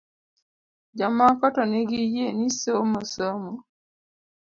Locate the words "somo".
2.59-2.99, 3.13-3.51